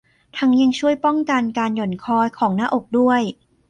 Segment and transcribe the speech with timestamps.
[0.37, 3.21] ทั้งยังช่วยป้องกันการหย่อนคล้อยของหน้าอกด้วย